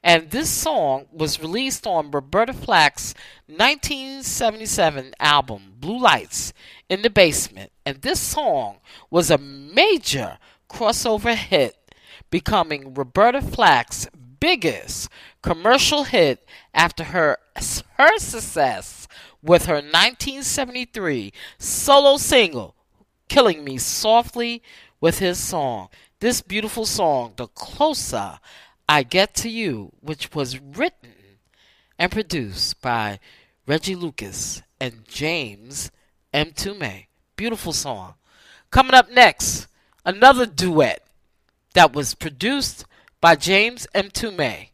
And 0.04 0.32
this 0.32 0.50
song 0.50 1.06
was 1.12 1.44
released 1.44 1.86
on 1.86 2.10
Roberta 2.10 2.54
Flack's 2.54 3.14
1977 3.46 5.14
album, 5.20 5.76
Blue 5.80 6.00
Lights 6.00 6.54
in 6.90 7.04
the 7.04 7.12
Basement. 7.12 7.72
And 7.86 8.02
this 8.02 8.20
song 8.20 8.78
was 9.12 9.30
a 9.30 9.38
major 9.38 10.40
crossover 10.72 11.36
hit, 11.36 11.76
becoming 12.30 12.94
Roberta 12.94 13.42
Flack's 13.42 14.08
biggest 14.40 15.10
commercial 15.42 16.06
hit 16.06 16.48
after 16.74 17.06
her, 17.06 17.38
her 17.56 18.18
success 18.18 19.08
with 19.44 19.66
her 19.66 19.76
1973 19.76 21.34
solo 21.58 22.18
single, 22.18 22.76
Killing 23.28 23.64
Me 23.64 23.78
Softly 23.78 24.62
with 25.00 25.20
his 25.20 25.38
song. 25.38 25.90
This 26.20 26.42
beautiful 26.42 26.86
song, 26.86 27.34
The 27.36 27.48
Closer 27.48 28.40
I 28.88 29.04
Get 29.04 29.34
to 29.36 29.50
You, 29.50 29.92
which 30.02 30.34
was 30.34 30.60
written 30.60 31.14
and 31.98 32.12
produced 32.12 32.82
by 32.82 33.20
Reggie 33.68 33.96
Lucas 33.96 34.62
and 34.80 35.06
James 35.08 35.92
Mtume. 36.34 37.06
Beautiful 37.36 37.74
song. 37.74 38.16
Coming 38.70 38.94
up 38.94 39.10
next, 39.12 39.68
another 40.06 40.46
duet 40.46 41.04
that 41.74 41.94
was 41.94 42.16
produced 42.16 42.86
by 43.20 43.36
James 43.36 43.88
Mtume. 43.94 44.70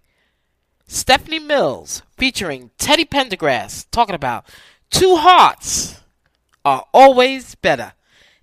Stephanie 0.88 1.40
Mills 1.40 2.02
featuring 2.18 2.72
Teddy 2.78 3.06
Pendergrass 3.06 3.86
talking 3.92 4.16
about 4.16 4.46
two 4.90 5.18
hearts 5.18 6.00
are 6.64 6.86
always 6.94 7.56
better. 7.56 7.94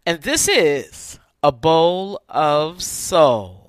And 0.04 0.22
this 0.22 0.48
is 0.48 1.18
a 1.42 1.50
bowl 1.50 2.20
of 2.28 2.82
soul. 2.82 3.63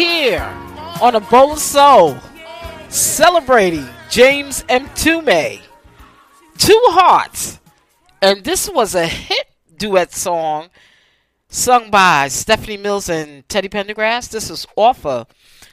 Here 0.00 0.40
on 1.02 1.14
a 1.14 1.20
bowl 1.20 1.52
of 1.52 1.58
soul, 1.58 2.16
celebrating 2.88 3.86
James 4.08 4.62
Mtume, 4.62 5.60
Two 6.56 6.82
Hearts. 6.86 7.60
And 8.22 8.42
this 8.42 8.70
was 8.70 8.94
a 8.94 9.06
hit 9.06 9.50
duet 9.76 10.14
song 10.14 10.70
sung 11.50 11.90
by 11.90 12.28
Stephanie 12.28 12.78
Mills 12.78 13.10
and 13.10 13.46
Teddy 13.50 13.68
Pendergrass. 13.68 14.30
This 14.30 14.48
is 14.48 14.66
off 14.74 15.04
of 15.04 15.26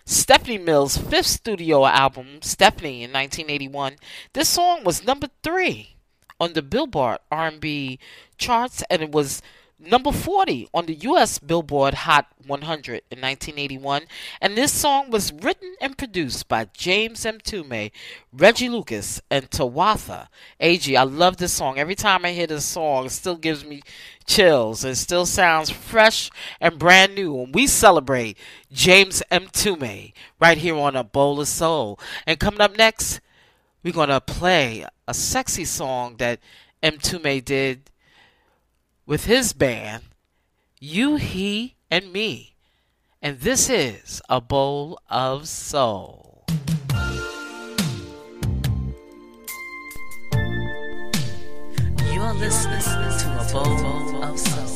Stephanie 0.03 0.57
Mills' 0.57 0.97
fifth 0.97 1.27
studio 1.27 1.85
album, 1.85 2.41
Stephanie, 2.41 3.05
in 3.05 3.13
1981. 3.13 3.95
This 4.33 4.49
song 4.49 4.83
was 4.83 5.05
number 5.05 5.29
three 5.41 5.95
on 6.37 6.51
the 6.51 6.61
Billboard 6.61 7.19
R&B 7.31 7.97
charts, 8.37 8.83
and 8.89 9.01
it 9.01 9.13
was 9.13 9.41
number 9.79 10.11
40 10.11 10.69
on 10.73 10.85
the 10.85 10.95
U.S. 10.95 11.39
Billboard 11.39 11.93
Hot 11.93 12.27
100 12.45 13.03
in 13.11 13.21
1981. 13.21 14.03
And 14.41 14.57
this 14.57 14.71
song 14.73 15.09
was 15.09 15.31
written 15.31 15.75
and 15.79 15.97
produced 15.97 16.47
by 16.47 16.67
James 16.73 17.23
Mtume, 17.23 17.91
Reggie 18.33 18.69
Lucas, 18.69 19.21
and 19.29 19.49
Tawatha 19.49 20.27
Agee 20.59 20.97
I 20.97 21.03
love 21.03 21.37
this 21.37 21.53
song. 21.53 21.77
Every 21.77 21.95
time 21.95 22.25
I 22.25 22.31
hear 22.31 22.47
this 22.47 22.65
song, 22.65 23.05
it 23.05 23.11
still 23.11 23.35
gives 23.35 23.63
me 23.63 23.81
chills. 24.25 24.83
It 24.83 24.95
still 24.95 25.25
sounds 25.25 25.69
fresh 25.69 26.29
and 26.59 26.79
brand 26.79 27.15
new. 27.15 27.41
And 27.41 27.53
we 27.53 27.67
celebrate 27.67 28.37
James 28.71 29.21
Mtume 29.31 30.13
right 30.39 30.57
here 30.57 30.75
on 30.75 30.95
A 30.95 31.03
Bowl 31.03 31.39
of 31.39 31.47
Soul. 31.47 31.99
And 32.25 32.39
coming 32.39 32.61
up 32.61 32.77
next, 32.77 33.21
we're 33.83 33.93
going 33.93 34.09
to 34.09 34.21
play 34.21 34.85
a 35.07 35.13
sexy 35.13 35.65
song 35.65 36.17
that 36.17 36.39
Mtume 36.83 37.43
did 37.43 37.89
with 39.07 39.23
his 39.25 39.53
band, 39.53 40.03
You, 40.79 41.15
He, 41.15 41.77
and 41.89 42.11
Me. 42.11 42.55
And 43.21 43.39
this 43.39 43.69
is 43.69 44.21
A 44.29 44.41
Bowl 44.41 44.99
of 45.09 45.47
Soul. 45.47 46.45
You 52.11 52.21
are 52.21 52.33
listening 52.33 52.81
to 52.81 53.37
a 53.39 53.47
bowl 53.51 54.23
of 54.23 54.37
soul. 54.37 54.66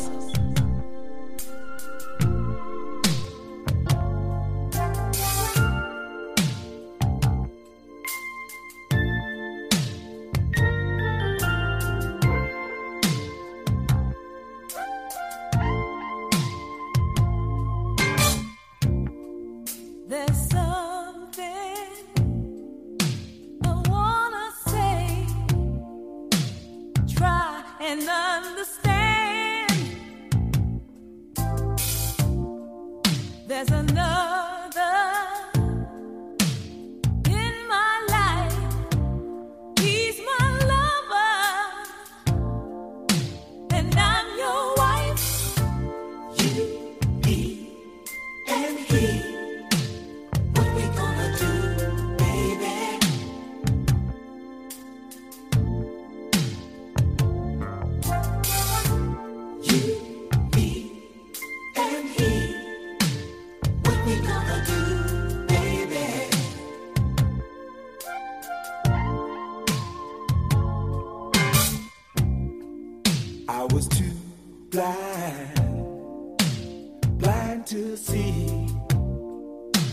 To 77.65 77.95
see. 77.95 78.67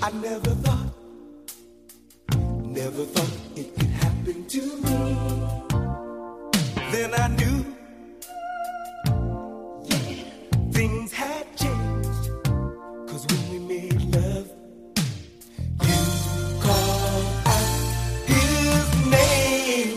I 0.02 0.10
never 0.22 0.50
thought, 0.64 0.94
never 2.62 3.04
thought 3.04 3.32
it 3.56 3.74
could 3.74 3.88
happen 3.88 4.46
to 4.46 4.62
me. 4.84 5.16
Then 6.92 7.14
I 7.14 7.28
knew, 7.28 7.64
yeah, 9.84 10.24
things 10.70 11.12
had 11.12 11.44
changed. 11.56 12.30
Cause 13.08 13.26
when 13.26 13.50
we 13.50 13.58
made 13.58 14.02
love, 14.14 14.50
you 15.82 16.00
called 16.62 17.26
out 17.44 17.68
his 18.26 19.06
name. 19.10 19.96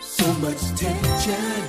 So 0.00 0.26
much 0.34 0.60
tension. 0.80 1.62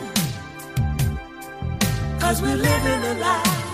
Cause 2.20 2.42
we're 2.42 2.56
living 2.56 3.04
a 3.04 3.20
lie. 3.20 3.67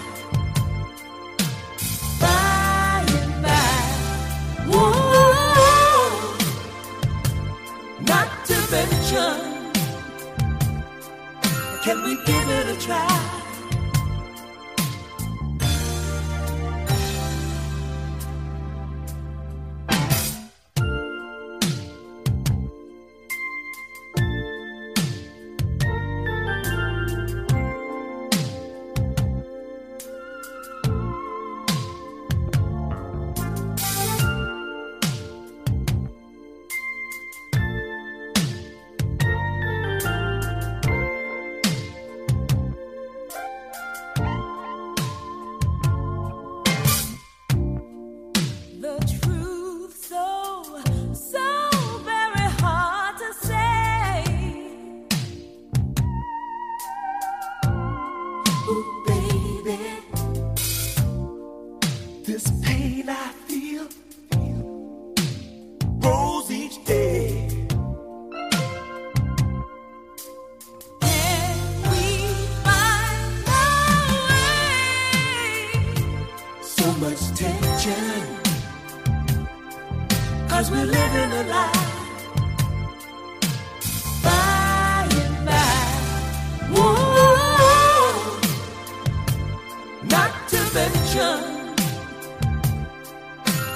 Can 11.84 12.02
we 12.04 12.16
give 12.26 12.50
it 12.50 12.76
a 12.76 12.80
try? 12.80 13.43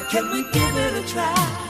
Can 0.09 0.31
we 0.31 0.41
give 0.51 0.75
it 0.75 1.05
a 1.05 1.07
try? 1.07 1.66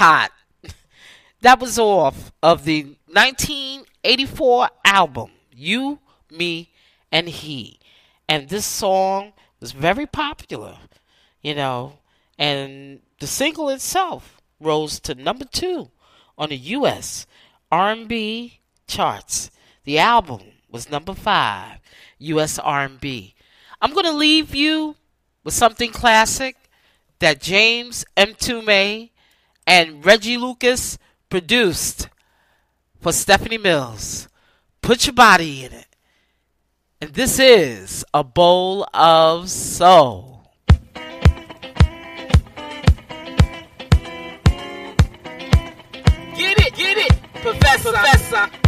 Hot. 0.00 0.32
That 1.42 1.60
was 1.60 1.78
off 1.78 2.32
of 2.42 2.64
the 2.64 2.96
1984 3.12 4.70
album, 4.82 5.30
You, 5.52 5.98
Me, 6.30 6.70
and 7.12 7.28
He. 7.28 7.78
And 8.26 8.48
this 8.48 8.64
song 8.64 9.34
was 9.60 9.72
very 9.72 10.06
popular, 10.06 10.78
you 11.42 11.54
know, 11.54 11.98
and 12.38 13.00
the 13.18 13.26
single 13.26 13.68
itself 13.68 14.40
rose 14.58 15.00
to 15.00 15.14
number 15.14 15.44
two 15.44 15.90
on 16.38 16.48
the 16.48 16.56
U.S. 16.56 17.26
R&B 17.70 18.60
charts. 18.88 19.50
The 19.84 19.98
album 19.98 20.40
was 20.70 20.88
number 20.90 21.12
five, 21.12 21.78
U.S. 22.20 22.58
R&B. 22.58 23.34
I'm 23.82 23.92
going 23.92 24.06
to 24.06 24.12
leave 24.12 24.54
you 24.54 24.96
with 25.44 25.52
something 25.52 25.90
classic 25.92 26.56
that 27.18 27.42
James 27.42 28.06
Mtume 28.16 29.09
and 29.70 30.04
Reggie 30.04 30.36
Lucas 30.36 30.98
produced 31.28 32.08
for 33.00 33.12
Stephanie 33.12 33.56
Mills. 33.56 34.26
Put 34.82 35.06
your 35.06 35.14
body 35.14 35.64
in 35.64 35.72
it. 35.72 35.86
And 37.00 37.14
this 37.14 37.38
is 37.38 38.04
a 38.12 38.24
bowl 38.24 38.84
of 38.92 39.48
soul. 39.48 40.42
Get 40.66 40.80
it, 46.58 46.74
get 46.74 46.98
it, 46.98 47.12
Professor. 47.34 47.92
Professor. 47.92 48.59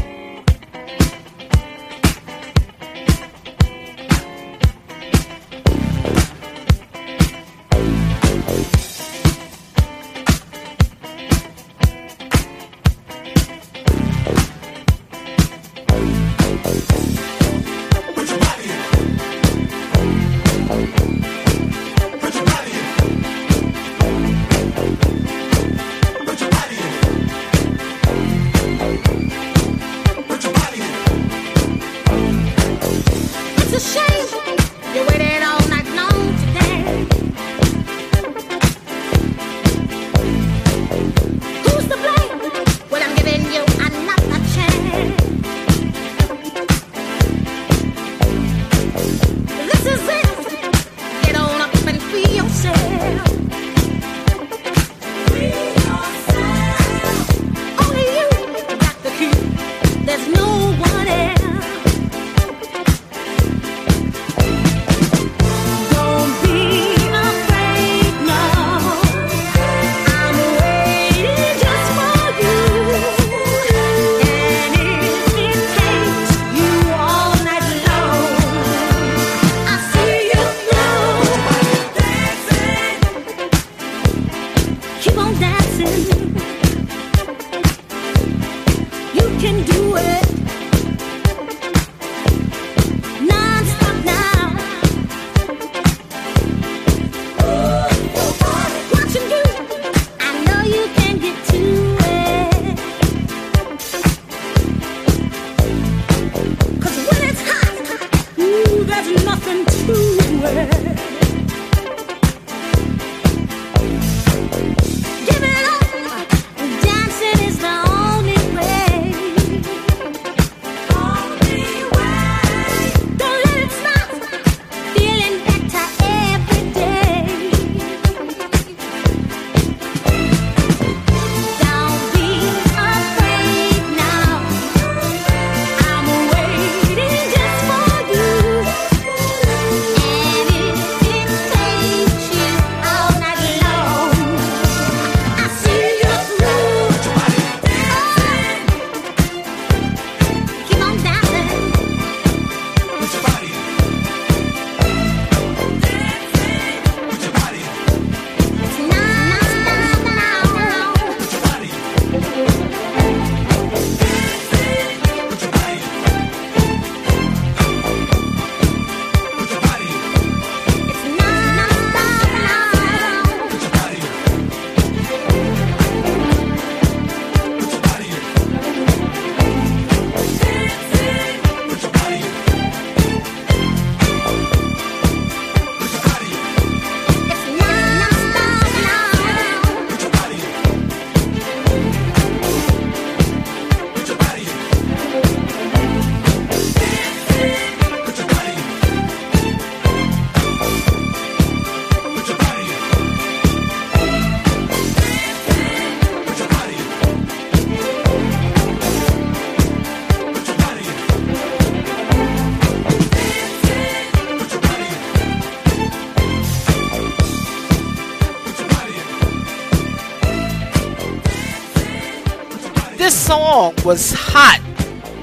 Was 223.85 224.13
hot 224.13 224.61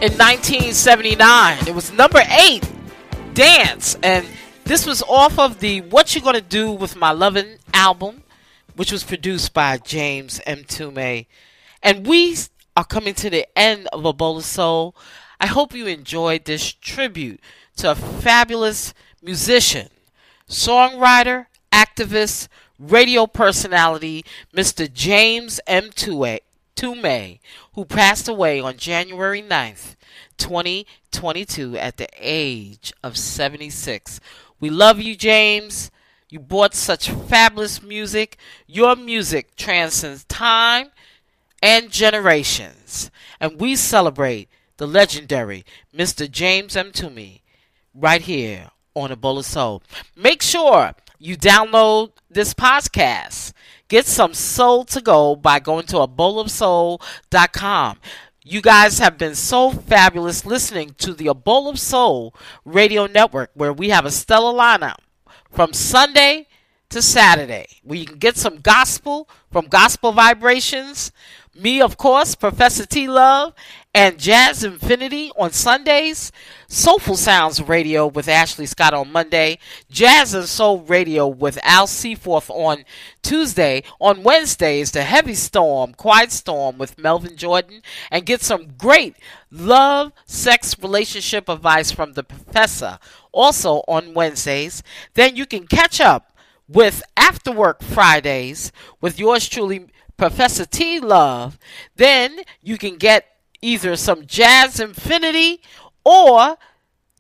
in 0.01 0.11
1979. 0.17 1.67
It 1.67 1.73
was 1.73 1.93
number 1.93 2.21
eight, 2.29 2.69
Dance. 3.33 3.95
And 4.03 4.27
this 4.65 4.85
was 4.85 5.01
off 5.03 5.39
of 5.39 5.61
the 5.61 5.79
What 5.79 6.13
You 6.13 6.21
Gonna 6.21 6.41
Do 6.41 6.73
With 6.73 6.97
My 6.97 7.11
Lovin' 7.11 7.59
album, 7.73 8.23
which 8.75 8.91
was 8.91 9.05
produced 9.05 9.53
by 9.53 9.77
James 9.77 10.41
Mtume. 10.45 11.25
And 11.81 12.05
we 12.05 12.35
are 12.75 12.83
coming 12.83 13.13
to 13.13 13.29
the 13.29 13.47
end 13.57 13.87
of 13.93 14.03
A 14.03 14.11
Bowl 14.11 14.39
of 14.39 14.43
Soul. 14.43 14.93
I 15.39 15.47
hope 15.47 15.73
you 15.73 15.87
enjoyed 15.87 16.43
this 16.43 16.73
tribute 16.73 17.39
to 17.77 17.91
a 17.91 17.95
fabulous 17.95 18.93
musician, 19.23 19.87
songwriter, 20.49 21.45
activist, 21.71 22.49
radio 22.77 23.25
personality 23.25 24.25
Mr. 24.53 24.91
James 24.91 25.61
Mtume, 25.65 26.39
who 27.79 27.85
passed 27.85 28.27
away 28.27 28.59
on 28.59 28.75
January 28.75 29.41
9th, 29.41 29.95
2022, 30.37 31.77
at 31.77 31.95
the 31.95 32.09
age 32.17 32.91
of 33.01 33.15
76. 33.15 34.19
We 34.59 34.69
love 34.69 34.99
you, 34.99 35.15
James. 35.15 35.89
You 36.27 36.41
brought 36.41 36.73
such 36.73 37.09
fabulous 37.09 37.81
music. 37.81 38.35
Your 38.67 38.97
music 38.97 39.55
transcends 39.55 40.25
time 40.25 40.89
and 41.63 41.89
generations. 41.89 43.09
And 43.39 43.61
we 43.61 43.77
celebrate 43.77 44.49
the 44.75 44.85
legendary 44.85 45.63
Mr. 45.95 46.29
James 46.29 46.75
Mtume 46.75 47.39
right 47.93 48.21
here 48.21 48.71
on 48.93 49.09
A 49.09 49.15
Bowl 49.15 49.37
of 49.37 49.45
Soul. 49.45 49.83
Make 50.17 50.41
sure 50.41 50.95
you 51.19 51.37
download 51.37 52.13
this 52.29 52.53
podcast. 52.53 53.51
Get 53.89 54.05
some 54.05 54.33
soul 54.33 54.85
to 54.85 55.01
go 55.01 55.35
by 55.35 55.59
going 55.59 55.85
to 55.87 55.99
a 55.99 56.07
bowl 56.07 56.39
of 56.39 56.49
soul.com. 56.49 57.99
You 58.43 58.61
guys 58.61 58.99
have 58.99 59.17
been 59.17 59.35
so 59.35 59.69
fabulous 59.69 60.45
listening 60.45 60.95
to 60.99 61.13
the 61.13 61.27
A 61.27 61.33
Bowl 61.33 61.67
of 61.67 61.79
Soul 61.79 62.33
radio 62.63 63.05
network 63.05 63.51
where 63.53 63.73
we 63.73 63.89
have 63.89 64.05
a 64.05 64.11
stellar 64.11 64.57
lineup 64.57 64.99
from 65.51 65.73
Sunday 65.73 66.47
to 66.89 67.01
Saturday 67.01 67.67
where 67.83 67.99
you 67.99 68.05
can 68.05 68.17
get 68.17 68.37
some 68.37 68.61
gospel 68.61 69.29
from 69.51 69.65
Gospel 69.67 70.13
Vibrations. 70.13 71.11
Me, 71.53 71.81
of 71.81 71.97
course, 71.97 72.33
Professor 72.35 72.85
T 72.85 73.09
Love, 73.09 73.53
and 73.93 74.19
Jazz 74.19 74.63
Infinity 74.63 75.31
on 75.37 75.51
Sundays. 75.51 76.31
Soulful 76.67 77.17
Sounds 77.17 77.61
Radio 77.61 78.05
with 78.05 78.27
Ashley 78.27 78.67
Scott 78.67 78.93
on 78.93 79.11
Monday. 79.11 79.57
Jazz 79.89 80.33
and 80.33 80.45
Soul 80.45 80.81
Radio 80.81 81.27
with 81.27 81.57
Al 81.63 81.87
Seaforth 81.87 82.49
on 82.51 82.85
Tuesday. 83.23 83.83
On 83.99 84.21
Wednesdays, 84.21 84.91
The 84.91 85.01
Heavy 85.01 85.33
Storm, 85.33 85.93
Quiet 85.95 86.31
Storm 86.31 86.77
with 86.77 86.99
Melvin 86.99 87.35
Jordan. 87.35 87.81
And 88.11 88.25
get 88.25 88.41
some 88.41 88.73
great 88.77 89.15
love, 89.51 90.11
sex, 90.25 90.77
relationship 90.79 91.49
advice 91.49 91.91
from 91.91 92.13
the 92.13 92.23
professor 92.23 92.99
also 93.31 93.83
on 93.87 94.13
Wednesdays. 94.13 94.83
Then 95.15 95.35
you 95.35 95.45
can 95.45 95.67
catch 95.67 95.99
up 95.99 96.31
with 96.67 97.01
After 97.17 97.51
Work 97.51 97.81
Fridays 97.81 98.71
with 99.01 99.19
yours 99.19 99.49
truly, 99.49 99.87
Professor 100.17 100.65
T 100.65 100.99
Love. 100.99 101.57
Then 101.95 102.41
you 102.61 102.77
can 102.77 102.97
get 102.97 103.28
either 103.61 103.95
some 103.95 104.25
Jazz 104.25 104.79
Infinity 104.79 105.61
or 106.03 106.57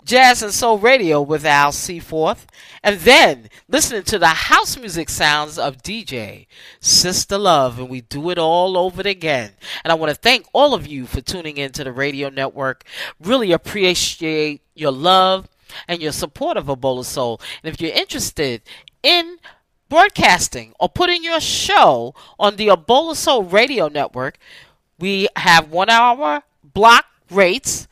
Jazz 0.05 0.41
and 0.41 0.53
Soul 0.53 0.79
Radio 0.79 1.21
with 1.21 1.45
Al 1.45 1.71
Seaforth, 1.71 2.47
and 2.81 2.99
then 3.01 3.49
listening 3.67 4.03
to 4.03 4.17
the 4.17 4.27
house 4.27 4.77
music 4.77 5.09
sounds 5.09 5.59
of 5.59 5.83
DJ 5.83 6.47
Sister 6.79 7.37
Love, 7.37 7.77
and 7.77 7.89
we 7.89 8.01
do 8.01 8.29
it 8.29 8.37
all 8.37 8.77
over 8.77 9.01
again. 9.01 9.51
And 9.83 9.91
I 9.91 9.95
want 9.95 10.09
to 10.09 10.15
thank 10.15 10.47
all 10.53 10.73
of 10.73 10.87
you 10.87 11.05
for 11.05 11.21
tuning 11.21 11.57
in 11.57 11.73
to 11.73 11.83
the 11.83 11.91
radio 11.91 12.29
network. 12.29 12.85
Really 13.19 13.51
appreciate 13.51 14.61
your 14.73 14.91
love 14.91 15.47
and 15.87 16.01
your 16.01 16.13
support 16.13 16.57
of 16.57 16.69
A 16.69 16.75
Bowl 16.75 16.99
of 16.99 17.05
Soul. 17.05 17.39
And 17.61 17.71
if 17.71 17.79
you're 17.79 17.91
interested 17.91 18.63
in 19.03 19.37
broadcasting 19.89 20.73
or 20.79 20.89
putting 20.89 21.23
your 21.23 21.39
show 21.39 22.15
on 22.39 22.55
the 22.55 22.69
A 22.69 22.77
Bowl 22.77 23.11
of 23.11 23.17
Soul 23.17 23.43
radio 23.43 23.89
network, 23.89 24.39
we 24.99 25.27
have 25.35 25.71
one 25.71 25.89
hour 25.89 26.43
block 26.63 27.05
rates. 27.29 27.87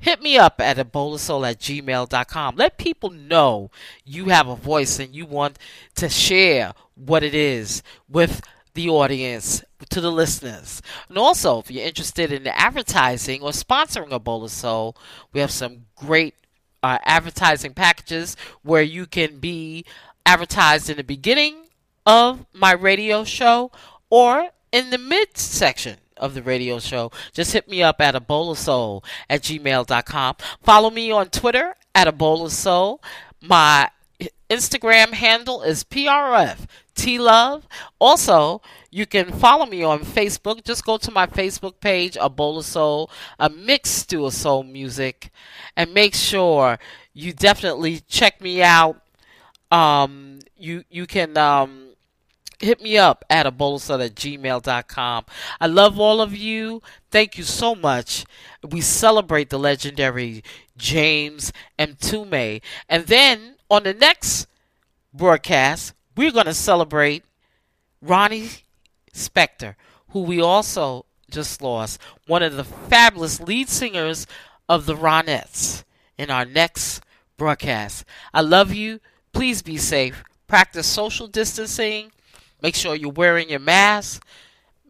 Hit 0.00 0.22
me 0.22 0.38
up 0.38 0.60
at 0.60 0.76
soul 0.76 1.44
at 1.44 1.58
gmail.com. 1.58 2.56
Let 2.56 2.78
people 2.78 3.10
know 3.10 3.70
you 4.04 4.26
have 4.26 4.46
a 4.46 4.54
voice 4.54 4.98
and 4.98 5.14
you 5.14 5.26
want 5.26 5.58
to 5.96 6.08
share 6.08 6.72
what 6.94 7.24
it 7.24 7.34
is 7.34 7.82
with 8.08 8.40
the 8.74 8.88
audience, 8.88 9.64
to 9.90 10.00
the 10.00 10.12
listeners. 10.12 10.80
And 11.08 11.18
also, 11.18 11.58
if 11.58 11.68
you're 11.68 11.84
interested 11.84 12.30
in 12.30 12.46
advertising 12.46 13.42
or 13.42 13.50
sponsoring 13.50 14.12
a 14.12 14.20
bowl 14.20 14.44
of 14.44 14.52
soul, 14.52 14.96
we 15.32 15.40
have 15.40 15.50
some 15.50 15.86
great 15.96 16.34
uh, 16.82 16.98
advertising 17.04 17.74
packages 17.74 18.36
where 18.62 18.82
you 18.82 19.06
can 19.06 19.38
be 19.38 19.84
advertised 20.24 20.88
in 20.88 20.96
the 20.96 21.04
beginning 21.04 21.56
of 22.06 22.46
my 22.52 22.72
radio 22.72 23.24
show 23.24 23.72
or 24.10 24.50
in 24.70 24.90
the 24.90 24.98
mid 24.98 25.36
section 25.36 25.96
of 26.18 26.34
the 26.34 26.42
radio 26.42 26.78
show. 26.78 27.10
Just 27.32 27.52
hit 27.52 27.68
me 27.68 27.82
up 27.82 28.00
at 28.00 28.14
a 28.14 28.20
bowl 28.20 28.50
of 28.50 28.58
soul 28.58 29.04
at 29.28 29.42
gmail.com. 29.42 30.36
Follow 30.62 30.90
me 30.90 31.10
on 31.10 31.28
Twitter 31.30 31.74
at 31.94 32.08
a 32.08 32.12
bowl 32.12 32.44
of 32.44 32.52
soul. 32.52 33.00
My 33.40 33.90
Instagram 34.50 35.12
handle 35.12 35.62
is 35.62 35.84
PRF 35.84 36.66
T 36.94 37.18
Love. 37.18 37.66
Also, 37.98 38.60
you 38.90 39.06
can 39.06 39.32
follow 39.32 39.66
me 39.66 39.82
on 39.82 40.00
Facebook. 40.00 40.64
Just 40.64 40.84
go 40.84 40.96
to 40.98 41.10
my 41.10 41.26
Facebook 41.26 41.80
page, 41.80 42.16
A 42.20 42.28
Bowl 42.28 42.58
of 42.58 42.64
Soul, 42.64 43.10
a 43.38 43.48
mix 43.48 43.90
stew 43.90 44.26
of 44.26 44.34
soul 44.34 44.64
music, 44.64 45.30
and 45.76 45.94
make 45.94 46.14
sure 46.14 46.78
you 47.14 47.32
definitely 47.32 48.00
check 48.08 48.40
me 48.40 48.62
out. 48.62 49.00
Um, 49.70 50.40
you 50.56 50.84
you 50.90 51.06
can 51.06 51.36
um, 51.36 51.87
hit 52.58 52.82
me 52.82 52.98
up 52.98 53.24
at 53.30 53.46
a 53.46 53.50
bowl 53.50 53.76
of 53.76 53.82
soul 53.82 54.02
at 54.02 54.14
gmail.com. 54.14 55.24
I 55.60 55.66
love 55.66 55.98
all 55.98 56.20
of 56.20 56.36
you. 56.36 56.82
Thank 57.10 57.38
you 57.38 57.44
so 57.44 57.74
much. 57.74 58.24
We 58.68 58.80
celebrate 58.80 59.50
the 59.50 59.58
legendary 59.58 60.42
James 60.76 61.52
Mtume. 61.78 62.60
And 62.88 63.06
then 63.06 63.56
on 63.70 63.84
the 63.84 63.94
next 63.94 64.46
broadcast, 65.12 65.94
we're 66.16 66.32
going 66.32 66.46
to 66.46 66.54
celebrate 66.54 67.24
Ronnie 68.02 68.50
Spector, 69.12 69.74
who 70.10 70.22
we 70.22 70.40
also 70.40 71.04
just 71.30 71.60
lost, 71.62 72.00
one 72.26 72.42
of 72.42 72.56
the 72.56 72.64
fabulous 72.64 73.40
lead 73.40 73.68
singers 73.68 74.26
of 74.68 74.86
the 74.86 74.94
Ronettes, 74.94 75.84
in 76.16 76.30
our 76.30 76.44
next 76.44 77.02
broadcast. 77.36 78.04
I 78.34 78.40
love 78.40 78.72
you. 78.72 79.00
Please 79.32 79.62
be 79.62 79.76
safe. 79.76 80.24
Practice 80.46 80.86
social 80.86 81.26
distancing. 81.26 82.10
Make 82.62 82.74
sure 82.74 82.94
you're 82.94 83.10
wearing 83.10 83.50
your 83.50 83.60
mask. 83.60 84.24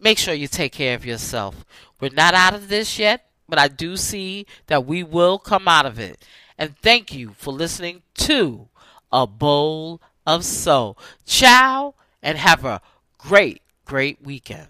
Make 0.00 0.18
sure 0.18 0.34
you 0.34 0.48
take 0.48 0.72
care 0.72 0.94
of 0.94 1.04
yourself. 1.04 1.64
We're 2.00 2.10
not 2.12 2.34
out 2.34 2.54
of 2.54 2.68
this 2.68 2.98
yet, 2.98 3.28
but 3.48 3.58
I 3.58 3.68
do 3.68 3.96
see 3.96 4.46
that 4.66 4.86
we 4.86 5.02
will 5.02 5.38
come 5.38 5.66
out 5.68 5.86
of 5.86 5.98
it. 5.98 6.24
And 6.56 6.76
thank 6.78 7.14
you 7.14 7.34
for 7.36 7.52
listening 7.52 8.02
to 8.14 8.68
A 9.12 9.26
Bowl 9.26 10.00
of 10.26 10.44
Soul. 10.44 10.98
Ciao 11.24 11.94
and 12.22 12.38
have 12.38 12.64
a 12.64 12.80
great, 13.18 13.62
great 13.84 14.22
weekend. 14.22 14.68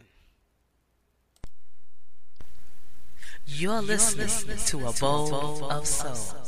You're 3.47 3.81
listening 3.81 4.59
to 4.67 4.87
a 4.87 4.93
bowl 4.93 5.71
of 5.71 5.87
soul. 5.87 6.48